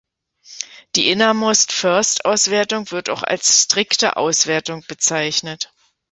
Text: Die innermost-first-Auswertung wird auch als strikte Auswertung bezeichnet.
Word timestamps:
Die 0.95 1.09
innermost-first-Auswertung 1.11 2.89
wird 2.89 3.11
auch 3.11 3.21
als 3.21 3.61
strikte 3.65 4.17
Auswertung 4.17 4.83
bezeichnet. 4.87 5.71